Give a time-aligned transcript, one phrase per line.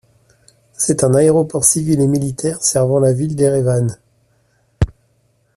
[0.73, 3.89] C'est un aéroport civil et militaire servant la ville d'Erevan.